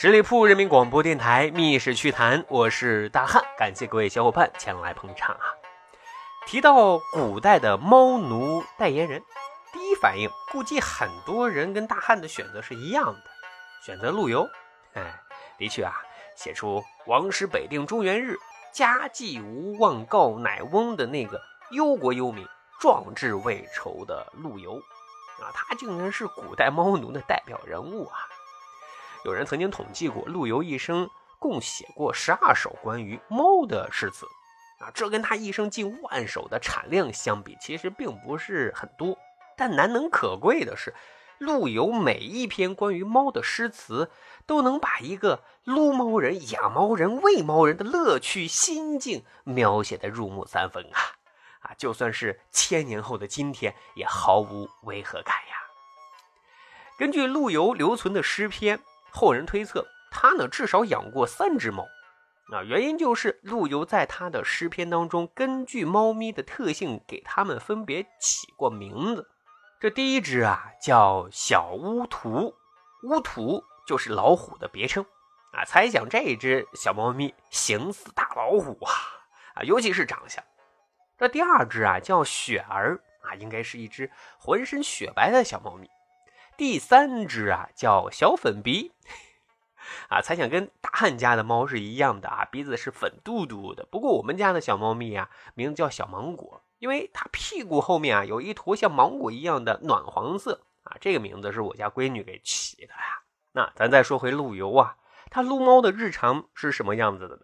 [0.00, 5.42] 十里铺人民广播电台《密室趣谈》，我是大汉，感谢各位小伙伴前来捧场啊！
[6.46, 9.20] 提到古代的猫奴代言人，
[9.72, 13.24] 第一反应估计很多人跟大汉的选择是一样的，
[13.84, 14.48] 选择陆游。
[14.94, 15.20] 哎，
[15.58, 15.92] 的确啊，
[16.36, 18.36] 写出“王师北定中原日，
[18.72, 21.40] 家祭无忘告乃翁”的那个
[21.72, 22.46] 忧国忧民、
[22.80, 24.76] 壮志未酬的陆游
[25.40, 28.16] 啊，他竟然是古代猫奴的代表人物啊！
[29.28, 34.24] 有人曾经统计过，陆游一生共写过十二首关于猫的诗词，
[34.80, 39.18] 啊，这跟他一生近万首的产量相比，其实并不是很多。
[39.54, 40.94] 但难能可贵的是，
[41.36, 44.10] 陆游每一篇关于猫的诗词，
[44.46, 50.96] 都能把一个撸猫人、养猫人、喂猫人的乐趣心境描写的入木三分啊！
[51.60, 55.56] 啊，就算是千年后的今天，也毫无违和感呀。
[56.96, 58.80] 根据陆游留存的诗篇。
[59.10, 61.84] 后人推测，他呢至少养过三只猫，
[62.52, 69.28] 啊，原因就是陆游在他的诗篇当中，根据猫咪的特性，给它们分别起过名字。
[69.80, 72.54] 这第一只啊叫小乌图，
[73.04, 75.04] 乌图就是老虎的别称，
[75.52, 78.92] 啊，猜想这只小猫咪形似大老虎啊，
[79.54, 80.42] 啊，尤其是长相。
[81.16, 85.88] 这第二只啊叫雪儿，啊，应该是一只浑身雪白的小猫咪。
[86.58, 88.90] 第三只啊叫小粉鼻，
[90.10, 93.86] 啊，猜想跟大汉家的猫是一样的啊，鼻子是粉嘟嘟的。
[93.86, 103.22] 不过我们家的小猫咪啊，名字叫小芒果，因为它屁股后面啊有一坨像芒果一样的暖黄色啊，这个名字是我家闺女给起的呀。
[103.52, 104.96] 那咱再说回陆游啊，
[105.30, 107.42] 他撸猫的日常是什么样子的呢？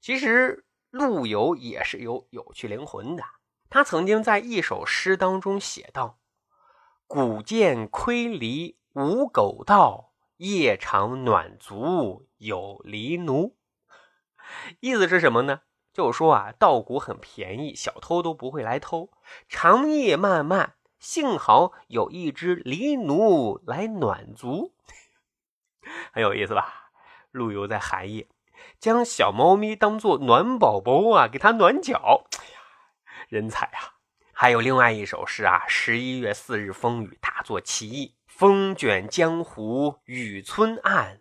[0.00, 3.22] 其实陆游也是有有趣灵魂的，
[3.68, 6.18] 他曾经在一首诗当中写道。
[7.14, 13.54] 古见窥篱无狗盗，夜长暖足有狸奴。
[14.80, 15.60] 意思是什么呢？
[15.92, 19.10] 就是说啊，稻谷很便宜，小偷都不会来偷。
[19.46, 24.72] 长夜漫漫，幸好有一只狸奴来暖足，
[26.14, 26.92] 很有意思吧？
[27.30, 28.26] 陆游在寒夜
[28.78, 32.24] 将小猫咪当做暖宝宝啊，给它暖脚。
[32.38, 32.60] 哎呀，
[33.28, 33.91] 人才啊！
[34.42, 41.20] 还有另外一首诗啊，十一月四日风雨大作其意，风卷江湖雨村岸，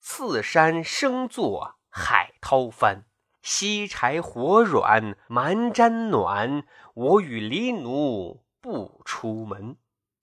[0.00, 3.04] 次山生作海涛翻。
[3.42, 6.64] 西柴火软蛮毡暖，
[6.94, 9.76] 我与狸奴不出门。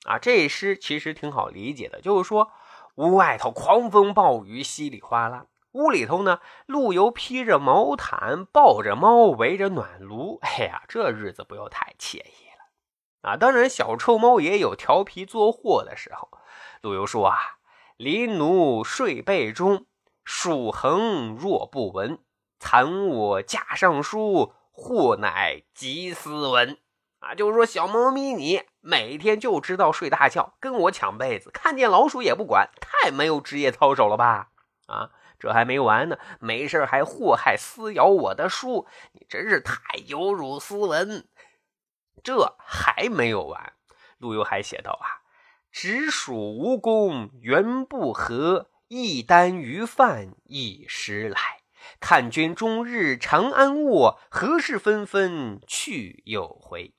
[0.06, 2.52] 啊，这诗其实挺好理解的，就是说
[2.96, 5.46] 屋外头狂风暴雨，稀里哗啦。
[5.74, 10.40] 屋里头呢，陆游披着毛毯，抱着猫，围着暖炉。
[10.42, 13.38] 哎呀，这日子不要太惬意了啊！
[13.38, 16.30] 当然，小臭猫也有调皮作祸的时候。
[16.82, 17.38] 陆游说啊
[17.98, 19.86] ：“林奴睡被中，
[20.24, 22.20] 鼠横若不闻。
[22.60, 26.78] 残我架上书，祸乃及斯文。”
[27.20, 34.50] 啊，就是说小猫咪你每天就知道睡大觉，跟我抢被子，看见老鼠也不管，太没有职业操守了吧？
[34.88, 35.10] 啊！
[35.44, 41.28] 这还没完呢，没事还祸害撕咬我的书，你真是太有辱斯文。
[42.24, 43.74] 这还没有完，
[44.20, 45.28] 陆游还写道啊
[45.70, 51.38] ：“直属无功原不和，一担鱼饭一时来。
[52.00, 56.94] 看君终日长安卧，何事纷纷去又回。”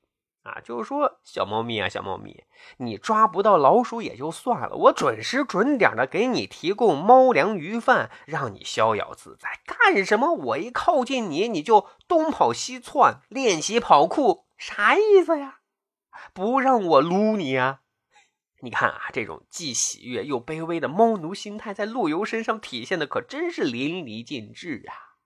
[0.45, 2.45] 啊，就是说，小猫咪啊，小猫咪，
[2.77, 9.61] 你抓不到老鼠也就算了，我准时准点的给你提供猫粮鱼饭，让你逍遥自在。
[9.65, 10.35] 干什么？
[10.35, 15.61] 我一靠近你，你就东跑西窜，练习跑酷，啥意思呀？
[16.35, 17.81] 不让我撸你呀？
[18.61, 25.17] 你看啊，这种既喜悦又卑微的猫奴心态，在陆游身上体现的可真是淋漓尽致啊！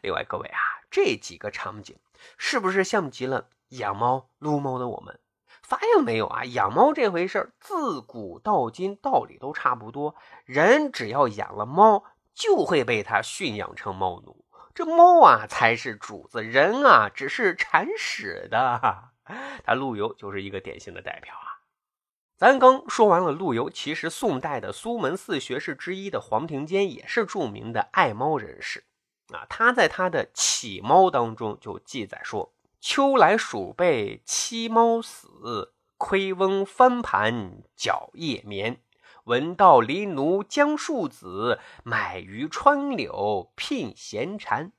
[0.00, 0.58] 另外，各位啊，
[0.90, 1.98] 这几个场景
[2.38, 3.50] 是不是像极了？
[3.78, 5.18] 养猫撸猫的我们，
[5.62, 6.44] 发现没有啊？
[6.44, 10.14] 养猫这回事儿，自古到今道理都差不多。
[10.44, 12.04] 人只要养了猫，
[12.34, 14.44] 就会被它驯养成猫奴。
[14.74, 19.12] 这猫啊才是主子，人啊只是铲屎的。
[19.64, 21.62] 他陆游就是一个典型的代表啊。
[22.36, 28.84] 咱刚说完了陆游，其实宋代的苏门四学士之一的黄庭坚也是著名的爱猫人士
[29.32, 29.46] 啊。
[29.48, 32.53] 他在他的《启猫》当中就记载说。
[32.86, 38.82] 秋来鼠辈栖猫死，亏翁翻盘角夜眠。
[39.24, 44.72] 闻道离奴将树子，买鱼穿柳聘闲蝉。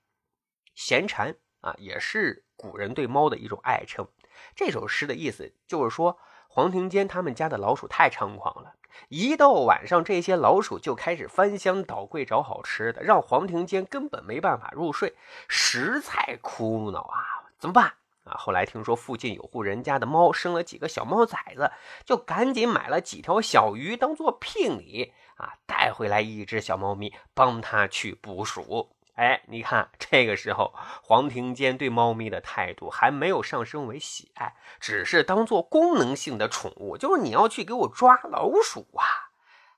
[0.76, 4.08] 闲蝉啊，也是古人对猫的一种爱称。
[4.56, 8.76] 这首诗的意思就是说，黄庭坚他们家的老鼠太猖狂了，
[9.10, 15.16] 一到晚上，这些老鼠就开始翻箱倒柜找好吃的，让黄庭坚根本没办法入睡，
[15.48, 17.35] 实在苦恼啊！
[17.60, 17.94] 怎么办
[18.24, 18.36] 啊？
[18.38, 21.72] 后来听说附近有户人家的猫生了几个小猫崽子，
[22.04, 28.92] 就赶紧买了几条小鱼当做聘礼啊，带回来一只小猫咪，帮它去捕鼠。
[29.16, 39.25] 哎，你看这个时候，黄庭坚对猫咪的态度还没有上升为喜爱，只是当做功能性的宠物，就是你要去给我抓老鼠啊。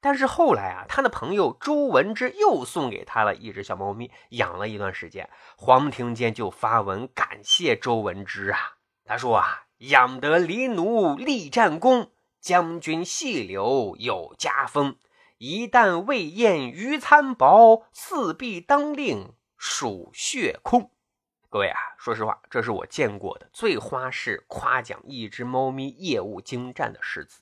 [0.08, 8.78] 但是后来啊，他的朋友周文之又送给他了一只小猫咪，养了一段时间，黄庭坚就发文感谢周文之啊。
[9.04, 14.96] 他说啊，养得狸奴立战功，将军细柳有家风。
[15.40, 20.90] 一旦未验鱼餐饱，四壁当令鼠血空。
[21.50, 27.42] 各位啊，说实话，这是我见过的最花式夸奖一只猫咪业务精湛的诗词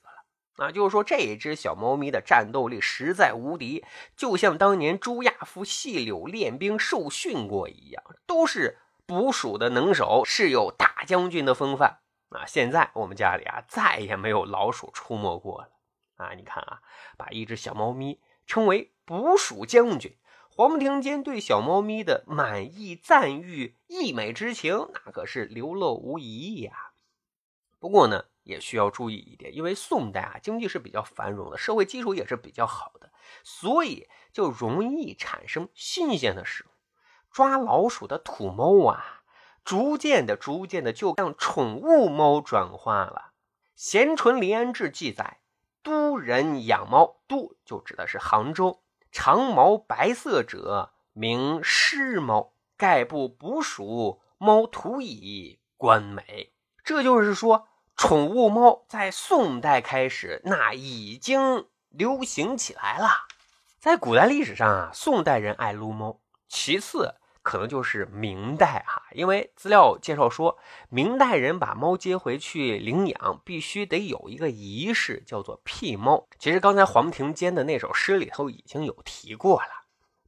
[0.56, 0.70] 啊！
[0.72, 3.84] 就是说，这只小猫咪的战斗力实在无敌，
[4.16, 11.98] 就像当年朱亚夫细柳练兵受训过一样，都是捕鼠的能手，是有大将军的风范
[12.30, 12.44] 啊！
[12.46, 15.68] 现在我们家里啊，再也没有老鼠出没过了。
[16.16, 16.80] 啊，你看啊，
[17.18, 20.16] 把一只小猫咪称为捕鼠将军，
[20.48, 26.92] 黄庭坚对小猫咪的满意赞誉、溢美之情，那可是流露无遗呀。
[27.78, 33.10] 不过呢，也需要注意一点，因为宋代啊，经济是比较繁荣的，社会基础也是比较好的，
[33.44, 36.68] 所以就容易产生新鲜的食物。
[37.30, 39.22] 抓老鼠的土猫啊，
[39.64, 43.32] 逐渐的、逐渐的就向宠物猫转化了。
[43.74, 45.40] 《咸淳临安志》记载。
[45.82, 48.82] 都人养猫，都就指的是杭州。
[49.12, 52.54] 长毛白色者，名狮猫。
[52.76, 56.52] 盖不捕鼠，猫图以观美。
[56.82, 63.08] 这就是说，宠物猫在宋代开始，那已经流行起来了。
[63.78, 67.14] 在古代历史上啊，宋代人爱撸猫，其次。
[67.42, 70.58] 可能就是明代哈，因为资料介绍说，
[70.88, 76.26] 明代人把猫接回去领养，必须得有一个仪式，叫做辟猫。
[76.40, 79.68] 其实刚才黄庭坚的那首诗里头已经有提过了。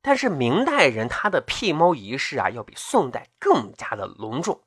[0.00, 4.60] 但是明代人他的辟猫仪式啊，要比宋代更加的隆重。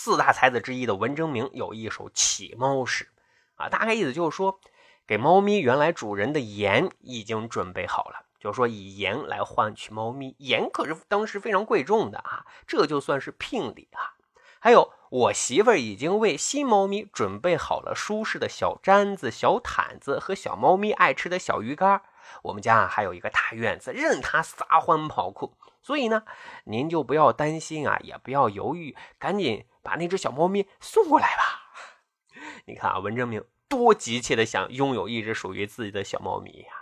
[0.00, 3.08] 四大才子之一的文征明有一首启猫诗，
[3.56, 4.60] 啊，大概意思就是说，
[5.08, 8.24] 给猫咪原来主人的盐已经准备好了。
[8.38, 14.14] 就是说，以盐来换取猫咪，盐可是当时非常贵重的啊，这就算是聘礼啊。
[14.60, 22.02] 还有，我媳妇儿已经为新猫咪准备好了舒适的小毡子、小毯子和小猫咪爱吃的小鱼干。
[22.42, 25.56] 我们家还有一个大院子，任它撒欢跑酷。
[25.82, 26.24] 所以呢，
[26.64, 31.72] 您就不要担心啊，也不要犹豫，赶紧把那只小猫咪送过来吧。
[32.66, 36.72] 你看啊，文征明多急切的想拥有一只属于自己的小猫咪呀。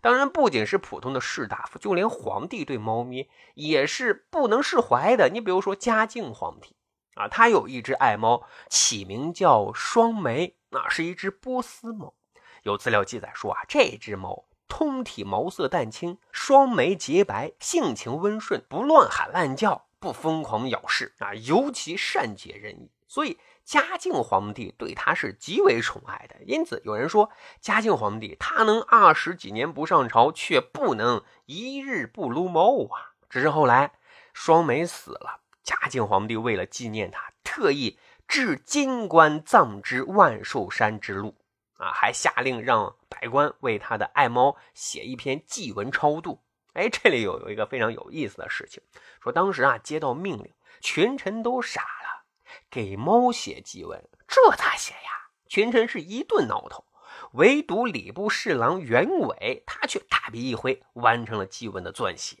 [0.00, 5.28] 当然，不仅是普通的士大夫，就连皇帝对猫咪也是不能释怀的。
[5.30, 6.76] 你比如说嘉靖皇帝
[7.14, 12.14] 啊，他有一只爱猫，起名叫双眉，那是一只波斯猫。
[12.62, 23.38] 有资料记载说啊，这只猫通体毛色淡青，双眉洁白，性情温顺，不乱喊乱叫，不疯狂咬噬啊，尤其善解人意，所以。
[23.68, 27.28] 嘉靖皇帝对他是极为宠爱的，因此有人说
[27.60, 33.12] 嘉靖皇帝他能二十几年不上朝，却不能一日不撸猫啊。
[33.28, 33.92] 只是后来
[34.32, 41.34] 双眉死了，嘉靖皇帝为了纪念他，特意置金棺葬之万寿山之路
[41.78, 46.44] 啊，还下令让百官为他的爱猫写一篇祭文超度。
[46.74, 48.82] 哎，这里有有一个非常有意思的事情，
[49.22, 52.26] 说当时啊接到命令，群臣都傻了。
[52.70, 55.30] 给猫写祭文，这咋写呀？
[55.48, 56.84] 群臣是一顿挠头，
[57.32, 62.36] 唯独礼部侍郎袁伟，他却大笔一挥，完成了祭文的撰写。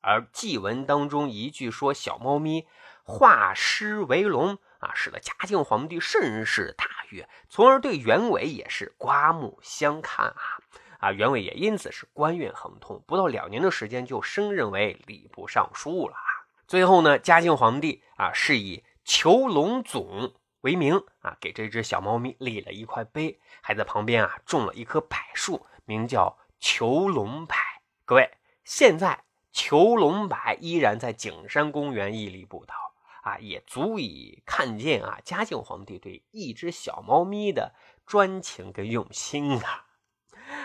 [0.00, 2.66] 而祭文当中一句说小猫咪
[3.04, 10.58] 化尸为龙啊，使得嘉靖皇帝甚是大悦，从而对袁伟也是刮目相看啊
[10.98, 11.12] 啊！
[11.12, 16.46] 袁伟也因此是官运亨通，不到两年的时间就升任为礼部尚书了啊。
[16.66, 18.84] 最后呢，嘉靖皇帝啊是以。
[19.10, 27.56] 囚龙总为名啊，给这只小猫咪立了一块碑，还在旁边啊种了一棵柏树，名叫囚龙柏。
[28.04, 28.30] 各位，
[28.64, 32.74] 现在囚龙柏依然在景山公园屹立不倒
[33.22, 37.74] 啊，也足以看见啊嘉靖皇帝对一只小猫咪的
[38.06, 39.86] 专情跟用心啊。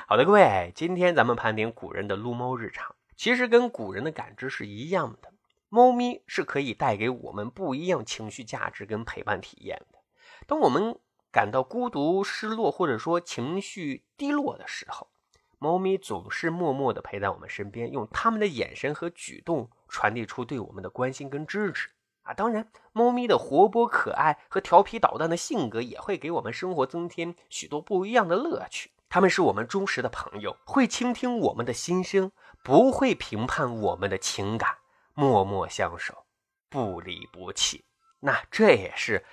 [0.07, 5.33] 好的，各位，今天咱们盘点古人的撸猫日常，其实跟古人的感知是一样的。
[5.69, 9.99] 猫咪是可以带给我们不一样情绪价值跟陪伴体验的。
[10.45, 10.99] 当我们
[11.31, 15.09] 感到孤独、失落，或者说情绪低落的时候，
[15.57, 21.89] 猫咪总是默默地陪在我们身边，用它们的眼神和举动传递出对我们的关心跟支持
[22.23, 22.33] 啊。
[22.33, 28.91] 当然，猫咪的活泼可爱和调皮捣蛋的性格也会给我们生活增添许多不一样的乐趣。
[29.09, 32.31] 它们是我们忠实的朋友，会倾听我们的心声，
[32.63, 34.77] 不会评判我们的情感，
[35.13, 36.25] 默默相守，
[36.69, 37.85] 不离不弃。
[38.21, 39.23] 那这也是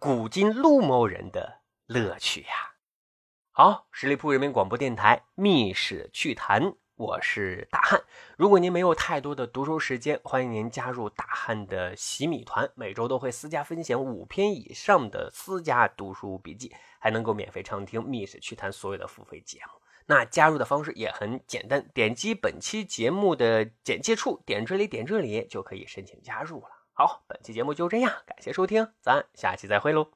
[0.00, 2.72] 古今撸猫人的乐趣呀。
[3.50, 6.62] 好，十里铺人民广播电台《密室趣谈》，
[6.96, 8.02] 我是大汉。
[8.38, 19.72] 如果您没有太多的读书时间，欢迎您加入大汉的洗米团，每周都会私家分享五篇以上的私家读书笔记，还能够免费畅听《密室趣谈》所有的付费节目。
[20.06, 26.70] 那加入的方式也很简单，点击本期节目的简介处，点这里，点这里就可以申请加入了。
[26.94, 30.15] 好，本期节目就这样，感谢收听，咱下期再会喽。